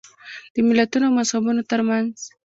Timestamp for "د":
0.53-0.55